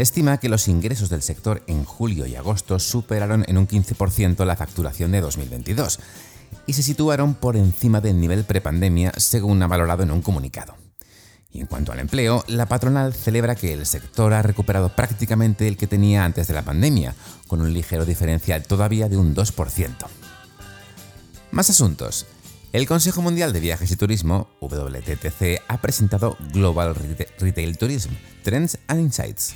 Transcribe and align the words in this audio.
estima 0.00 0.38
que 0.38 0.48
los 0.48 0.68
ingresos 0.68 1.10
del 1.10 1.22
sector 1.22 1.62
en 1.66 1.84
julio 1.84 2.26
y 2.26 2.36
agosto 2.36 2.78
superaron 2.78 3.44
en 3.48 3.58
un 3.58 3.66
15% 3.66 4.44
la 4.44 4.56
facturación 4.56 5.10
de 5.10 5.20
2022 5.20 5.98
y 6.66 6.72
se 6.74 6.82
situaron 6.82 7.34
por 7.34 7.56
encima 7.56 8.00
del 8.00 8.20
nivel 8.20 8.44
prepandemia 8.44 9.12
según 9.16 9.62
ha 9.62 9.66
valorado 9.66 10.04
en 10.04 10.12
un 10.12 10.22
comunicado. 10.22 10.76
Y 11.50 11.60
en 11.60 11.66
cuanto 11.66 11.92
al 11.92 11.98
empleo, 11.98 12.44
la 12.46 12.66
patronal 12.66 13.14
celebra 13.14 13.56
que 13.56 13.72
el 13.72 13.86
sector 13.86 14.34
ha 14.34 14.42
recuperado 14.42 14.94
prácticamente 14.94 15.66
el 15.66 15.76
que 15.76 15.86
tenía 15.86 16.24
antes 16.24 16.46
de 16.46 16.54
la 16.54 16.62
pandemia, 16.62 17.14
con 17.46 17.60
un 17.60 17.72
ligero 17.72 18.04
diferencial 18.04 18.62
todavía 18.64 19.08
de 19.08 19.16
un 19.16 19.34
2%. 19.34 19.94
Más 21.50 21.70
asuntos. 21.70 22.26
El 22.74 22.86
Consejo 22.86 23.22
Mundial 23.22 23.54
de 23.54 23.60
Viajes 23.60 23.90
y 23.90 23.96
Turismo, 23.96 24.48
WTTC, 24.60 25.62
ha 25.66 25.80
presentado 25.80 26.36
Global 26.52 26.94
Retail 26.94 27.78
Tourism, 27.78 28.10
Trends 28.42 28.78
and 28.88 29.00
Insights, 29.00 29.54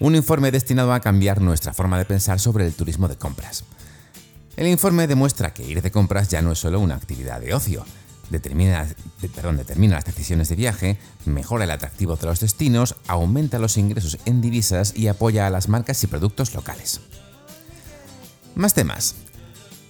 un 0.00 0.16
informe 0.16 0.50
destinado 0.50 0.92
a 0.92 1.00
cambiar 1.00 1.40
nuestra 1.40 1.72
forma 1.72 1.98
de 1.98 2.04
pensar 2.04 2.40
sobre 2.40 2.66
el 2.66 2.74
turismo 2.74 3.08
de 3.08 3.16
compras. 3.16 3.64
El 4.56 4.66
informe 4.68 5.06
demuestra 5.06 5.52
que 5.52 5.64
ir 5.64 5.82
de 5.82 5.90
compras 5.90 6.28
ya 6.28 6.42
no 6.42 6.52
es 6.52 6.58
solo 6.58 6.80
una 6.80 6.94
actividad 6.94 7.40
de 7.40 7.54
ocio, 7.54 7.84
determina, 8.30 8.86
determina 9.20 9.96
las 9.96 10.04
decisiones 10.04 10.48
de 10.48 10.56
viaje, 10.56 10.98
mejora 11.24 11.64
el 11.64 11.70
atractivo 11.70 12.16
de 12.16 12.26
los 12.26 12.40
destinos, 12.40 12.96
aumenta 13.06 13.58
los 13.58 13.76
ingresos 13.76 14.18
en 14.24 14.40
divisas 14.40 14.92
y 14.96 15.08
apoya 15.08 15.46
a 15.46 15.50
las 15.50 15.68
marcas 15.68 16.02
y 16.04 16.06
productos 16.06 16.54
locales. 16.54 17.00
Más 18.54 18.74
temas. 18.74 19.16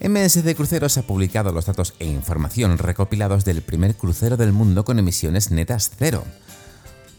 MSC 0.00 0.54
Cruceros 0.54 0.98
ha 0.98 1.02
publicado 1.02 1.52
los 1.52 1.66
datos 1.66 1.94
e 1.98 2.06
información 2.06 2.78
recopilados 2.78 3.44
del 3.44 3.62
primer 3.62 3.94
crucero 3.94 4.36
del 4.36 4.52
mundo 4.52 4.84
con 4.84 4.98
emisiones 4.98 5.50
netas 5.50 5.90
cero. 5.98 6.24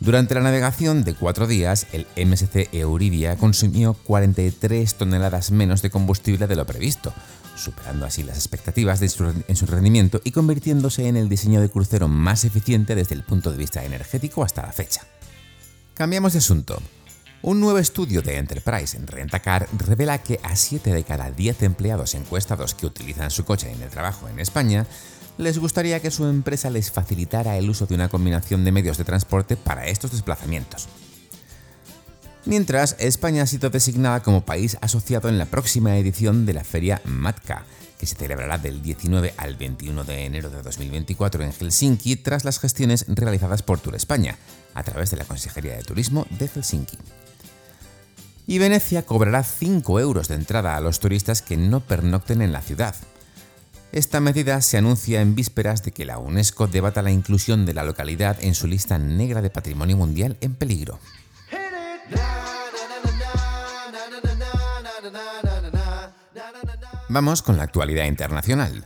Durante 0.05 0.35
la 0.35 0.41
navegación 0.41 1.03
de 1.03 1.15
cuatro 1.15 1.47
días, 1.47 1.87
el 1.91 2.05
MSC 2.15 2.69
Euridia 2.73 3.37
consumió 3.37 3.95
43 3.95 4.93
toneladas 4.93 5.49
menos 5.49 5.81
de 5.81 5.89
combustible 5.89 6.45
de 6.45 6.55
lo 6.55 6.67
previsto, 6.67 7.11
superando 7.55 8.05
así 8.05 8.21
las 8.21 8.37
expectativas 8.37 9.01
en 9.01 9.55
su 9.55 9.65
rendimiento 9.65 10.21
y 10.23 10.29
convirtiéndose 10.29 11.07
en 11.07 11.17
el 11.17 11.27
diseño 11.27 11.59
de 11.59 11.71
crucero 11.71 12.07
más 12.07 12.45
eficiente 12.45 12.93
desde 12.93 13.15
el 13.15 13.23
punto 13.23 13.51
de 13.51 13.57
vista 13.57 13.83
energético 13.83 14.43
hasta 14.43 14.61
la 14.61 14.73
fecha. 14.73 15.01
Cambiamos 15.95 16.33
de 16.33 16.39
asunto. 16.39 16.79
Un 17.41 17.59
nuevo 17.59 17.79
estudio 17.79 18.21
de 18.21 18.37
Enterprise 18.37 18.95
en 18.95 19.07
Rentacar 19.07 19.67
revela 19.75 20.19
que 20.19 20.39
a 20.43 20.55
7 20.55 20.93
de 20.93 21.03
cada 21.03 21.31
10 21.31 21.63
empleados 21.63 22.13
encuestados 22.13 22.75
que 22.75 22.85
utilizan 22.85 23.31
su 23.31 23.43
coche 23.43 23.71
en 23.71 23.81
el 23.81 23.89
trabajo 23.89 24.27
en 24.27 24.39
España 24.39 24.85
les 25.37 25.57
gustaría 25.57 25.99
que 25.99 26.11
su 26.11 26.25
empresa 26.25 26.69
les 26.69 26.91
facilitara 26.91 27.57
el 27.57 27.69
uso 27.69 27.85
de 27.85 27.95
una 27.95 28.09
combinación 28.09 28.63
de 28.63 28.71
medios 28.71 28.97
de 28.97 29.03
transporte 29.03 29.57
para 29.57 29.87
estos 29.87 30.11
desplazamientos. 30.11 30.87
Mientras, 32.45 32.95
España 32.99 33.43
ha 33.43 33.47
sido 33.47 33.69
designada 33.69 34.21
como 34.21 34.45
país 34.45 34.77
asociado 34.81 35.29
en 35.29 35.37
la 35.37 35.47
próxima 35.47 35.97
edición 35.97 36.45
de 36.45 36.53
la 36.53 36.63
feria 36.63 37.01
MATCA, 37.03 37.65
que 37.97 38.05
se 38.05 38.15
celebrará 38.15 38.57
del 38.57 38.81
19 38.83 39.33
al 39.37 39.55
21 39.55 40.03
de 40.03 40.25
enero 40.25 40.49
de 40.49 40.61
2024 40.61 41.43
en 41.43 41.51
Helsinki 41.51 42.17
tras 42.17 42.45
las 42.45 42.59
gestiones 42.59 43.05
realizadas 43.07 43.63
por 43.63 43.79
Tour 43.79 43.95
España, 43.95 44.37
a 44.75 44.83
través 44.83 45.09
de 45.09 45.17
la 45.17 45.25
Consejería 45.25 45.75
de 45.75 45.83
Turismo 45.83 46.27
de 46.29 46.47
Helsinki. 46.47 46.97
Y 48.47 48.59
Venecia 48.59 49.03
cobrará 49.03 49.43
5 49.43 49.99
euros 49.99 50.27
de 50.27 50.35
entrada 50.35 50.77
a 50.77 50.81
los 50.81 50.99
turistas 50.99 51.41
que 51.41 51.57
no 51.57 51.79
pernocten 51.79 52.43
en 52.43 52.51
la 52.51 52.61
ciudad, 52.61 52.95
esta 53.91 54.19
medida 54.19 54.61
se 54.61 54.77
anuncia 54.77 55.21
en 55.21 55.35
vísperas 55.35 55.83
de 55.83 55.91
que 55.91 56.05
la 56.05 56.17
UNESCO 56.17 56.67
debata 56.67 57.01
la 57.01 57.11
inclusión 57.11 57.65
de 57.65 57.73
la 57.73 57.83
localidad 57.83 58.37
en 58.41 58.55
su 58.55 58.67
lista 58.67 58.97
negra 58.97 59.41
de 59.41 59.49
patrimonio 59.49 59.97
mundial 59.97 60.37
en 60.41 60.55
peligro. 60.55 60.99
Vamos 67.07 67.41
con 67.41 67.55
la 67.57 67.63
actualidad 67.63 68.05
internacional. 68.05 68.85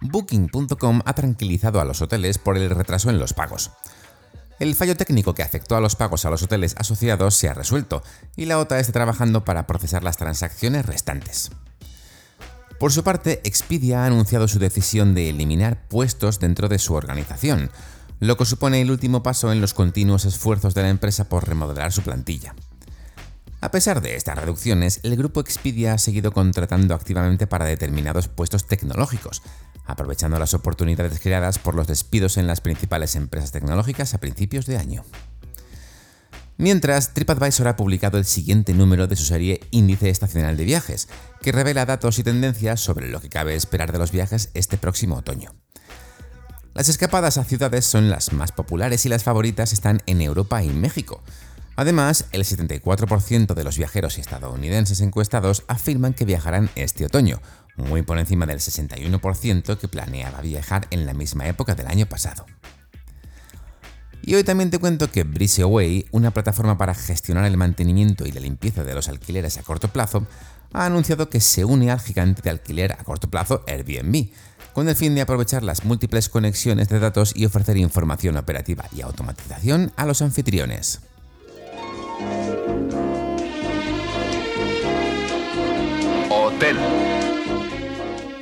Booking.com 0.00 1.02
ha 1.04 1.12
tranquilizado 1.12 1.80
a 1.80 1.84
los 1.84 2.00
hoteles 2.00 2.38
por 2.38 2.56
el 2.56 2.70
retraso 2.70 3.10
en 3.10 3.18
los 3.18 3.34
pagos. 3.34 3.72
El 4.58 4.74
fallo 4.74 4.96
técnico 4.96 5.34
que 5.34 5.42
afectó 5.42 5.76
a 5.76 5.80
los 5.80 5.94
pagos 5.94 6.24
a 6.24 6.30
los 6.30 6.42
hoteles 6.42 6.74
asociados 6.78 7.34
se 7.34 7.48
ha 7.48 7.54
resuelto 7.54 8.02
y 8.36 8.46
la 8.46 8.58
OTA 8.58 8.80
está 8.80 8.92
trabajando 8.92 9.44
para 9.44 9.66
procesar 9.66 10.02
las 10.02 10.16
transacciones 10.16 10.86
restantes. 10.86 11.50
Por 12.78 12.92
su 12.92 13.02
parte, 13.02 13.40
Expedia 13.42 14.04
ha 14.04 14.06
anunciado 14.06 14.46
su 14.46 14.60
decisión 14.60 15.14
de 15.14 15.28
eliminar 15.30 15.88
puestos 15.88 16.38
dentro 16.38 16.68
de 16.68 16.78
su 16.78 16.94
organización, 16.94 17.70
lo 18.20 18.36
que 18.36 18.44
supone 18.44 18.80
el 18.80 18.92
último 18.92 19.22
paso 19.24 19.50
en 19.50 19.60
los 19.60 19.74
continuos 19.74 20.24
esfuerzos 20.24 20.74
de 20.74 20.82
la 20.82 20.88
empresa 20.88 21.28
por 21.28 21.48
remodelar 21.48 21.92
su 21.92 22.02
plantilla. 22.02 22.54
A 23.60 23.72
pesar 23.72 24.00
de 24.00 24.14
estas 24.14 24.38
reducciones, 24.38 25.00
el 25.02 25.16
grupo 25.16 25.40
Expedia 25.40 25.94
ha 25.94 25.98
seguido 25.98 26.30
contratando 26.30 26.94
activamente 26.94 27.48
para 27.48 27.64
determinados 27.64 28.28
puestos 28.28 28.68
tecnológicos, 28.68 29.42
aprovechando 29.84 30.38
las 30.38 30.54
oportunidades 30.54 31.18
creadas 31.18 31.58
por 31.58 31.74
los 31.74 31.88
despidos 31.88 32.36
en 32.36 32.46
las 32.46 32.60
principales 32.60 33.16
empresas 33.16 33.50
tecnológicas 33.50 34.14
a 34.14 34.18
principios 34.18 34.66
de 34.66 34.78
año. 34.78 35.04
Mientras, 36.60 37.14
TripAdvisor 37.14 37.68
ha 37.68 37.76
publicado 37.76 38.18
el 38.18 38.24
siguiente 38.24 38.74
número 38.74 39.06
de 39.06 39.14
su 39.14 39.24
serie 39.24 39.60
Índice 39.70 40.10
Estacional 40.10 40.56
de 40.56 40.64
Viajes, 40.64 41.08
que 41.40 41.52
revela 41.52 41.86
datos 41.86 42.18
y 42.18 42.24
tendencias 42.24 42.80
sobre 42.80 43.06
lo 43.06 43.20
que 43.20 43.28
cabe 43.28 43.54
esperar 43.54 43.92
de 43.92 43.98
los 43.98 44.10
viajes 44.10 44.50
este 44.54 44.76
próximo 44.76 45.14
otoño. 45.18 45.54
Las 46.74 46.88
escapadas 46.88 47.38
a 47.38 47.44
ciudades 47.44 47.84
son 47.84 48.10
las 48.10 48.32
más 48.32 48.50
populares 48.50 49.06
y 49.06 49.08
las 49.08 49.22
favoritas 49.22 49.72
están 49.72 50.00
en 50.06 50.20
Europa 50.20 50.64
y 50.64 50.70
México. 50.70 51.22
Además, 51.76 52.24
el 52.32 52.42
74% 52.42 53.54
de 53.54 53.62
los 53.62 53.78
viajeros 53.78 54.18
estadounidenses 54.18 55.00
encuestados 55.00 55.62
afirman 55.68 56.12
que 56.12 56.24
viajarán 56.24 56.70
este 56.74 57.06
otoño, 57.06 57.40
muy 57.76 58.02
por 58.02 58.18
encima 58.18 58.46
del 58.46 58.58
61% 58.58 59.78
que 59.78 59.86
planeaba 59.86 60.40
viajar 60.40 60.88
en 60.90 61.06
la 61.06 61.14
misma 61.14 61.46
época 61.46 61.76
del 61.76 61.86
año 61.86 62.06
pasado. 62.06 62.46
Y 64.22 64.34
hoy 64.34 64.44
también 64.44 64.70
te 64.70 64.78
cuento 64.78 65.10
que 65.10 65.24
Breezeaway, 65.24 66.06
una 66.10 66.32
plataforma 66.32 66.76
para 66.76 66.94
gestionar 66.94 67.44
el 67.44 67.56
mantenimiento 67.56 68.26
y 68.26 68.32
la 68.32 68.40
limpieza 68.40 68.84
de 68.84 68.94
los 68.94 69.08
alquileres 69.08 69.56
a 69.58 69.62
corto 69.62 69.88
plazo, 69.88 70.26
ha 70.72 70.84
anunciado 70.84 71.30
que 71.30 71.40
se 71.40 71.64
une 71.64 71.90
al 71.90 72.00
gigante 72.00 72.42
de 72.42 72.50
alquiler 72.50 72.92
a 72.92 73.04
corto 73.04 73.30
plazo 73.30 73.64
Airbnb, 73.66 74.28
con 74.72 74.88
el 74.88 74.96
fin 74.96 75.14
de 75.14 75.22
aprovechar 75.22 75.62
las 75.62 75.84
múltiples 75.84 76.28
conexiones 76.28 76.88
de 76.88 76.98
datos 76.98 77.32
y 77.34 77.46
ofrecer 77.46 77.76
información 77.78 78.36
operativa 78.36 78.84
y 78.94 79.00
automatización 79.00 79.92
a 79.96 80.06
los 80.06 80.22
anfitriones. 80.22 81.00
Hotel. 86.30 86.76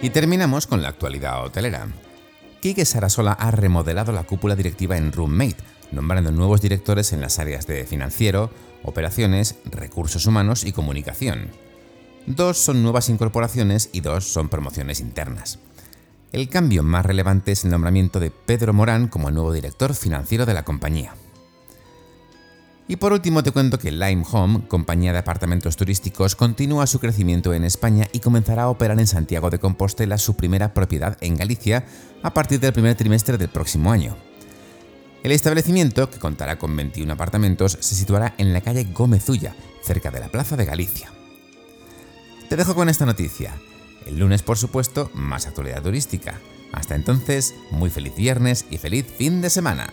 Y 0.03 0.11
terminamos 0.11 0.67
con 0.67 0.83
la 0.83 0.89
actualidad 0.89 1.45
hotelera. 1.45 1.87
Kike 2.66 2.84
Sarasola 2.84 3.31
ha 3.31 3.53
remodelado 3.53 4.10
la 4.10 4.25
cúpula 4.25 4.56
directiva 4.56 4.97
en 4.97 5.12
Roommate, 5.12 5.62
nombrando 5.93 6.32
nuevos 6.32 6.60
directores 6.60 7.12
en 7.12 7.21
las 7.21 7.38
áreas 7.38 7.69
de 7.69 7.84
financiero, 7.84 8.50
operaciones, 8.82 9.54
recursos 9.66 10.27
humanos 10.27 10.65
y 10.65 10.72
comunicación. 10.72 11.47
Dos 12.27 12.59
son 12.59 12.82
nuevas 12.82 13.09
incorporaciones 13.09 13.89
y 13.92 14.01
dos 14.01 14.24
son 14.24 14.48
promociones 14.48 14.98
internas. 14.98 15.60
El 16.33 16.48
cambio 16.48 16.83
más 16.83 17.07
relevante 17.07 17.53
es 17.53 17.65
el 17.65 17.71
nombramiento 17.71 18.18
de 18.18 18.33
Pedro 18.33 18.72
Morán 18.72 19.07
como 19.07 19.30
nuevo 19.30 19.53
director 19.53 19.95
financiero 19.95 20.45
de 20.45 20.54
la 20.54 20.65
compañía. 20.65 21.15
Y 22.88 22.97
por 22.97 23.12
último 23.12 23.42
te 23.42 23.50
cuento 23.50 23.78
que 23.78 23.91
Lime 23.91 24.24
Home, 24.30 24.68
compañía 24.68 25.12
de 25.12 25.18
apartamentos 25.18 25.77
turísticos, 25.77 26.36
continúa 26.36 26.86
su 26.86 27.00
crecimiento 27.00 27.53
en 27.53 27.65
España 27.65 28.06
y 28.12 28.21
comenzará 28.21 28.65
a 28.65 28.68
operar 28.68 29.00
en 29.00 29.09
Santiago 29.09 29.50
de 29.50 29.59
Compostela 29.59 30.18
su 30.18 30.36
primera 30.36 30.72
propiedad 30.72 31.16
en 31.21 31.36
Galicia 31.36 31.84
a 32.22 32.33
partir 32.33 32.60
del 32.60 32.72
primer 32.72 32.94
trimestre 32.94 33.38
del 33.38 33.48
próximo 33.48 33.91
año. 33.91 34.16
El 35.24 35.33
establecimiento, 35.33 36.09
que 36.09 36.21
contará 36.21 36.56
con 36.56 36.77
21 36.77 37.12
apartamentos, 37.12 37.77
se 37.80 37.97
situará 37.97 38.34
en 38.38 38.53
la 38.53 38.60
calle 38.60 38.84
Gómezulla, 38.84 39.56
cerca 39.83 40.12
de 40.12 40.21
la 40.21 40.28
Plaza 40.28 40.56
de 40.56 40.65
Galicia. 40.65 41.10
Te 42.48 42.54
dejo 42.54 42.77
con 42.77 42.88
esta 42.88 43.06
noticia. 43.06 43.53
El 44.06 44.21
lunes, 44.21 44.42
por 44.42 44.56
supuesto, 44.56 45.10
más 45.12 45.48
actualidad 45.48 45.83
turística. 45.83 46.38
Hasta 46.72 46.94
entonces, 46.94 47.56
muy 47.72 47.91
feliz 47.91 48.15
viernes 48.15 48.66
y 48.71 48.78
feliz 48.78 49.06
fin 49.18 49.41
de 49.41 49.50
semana. 49.50 49.92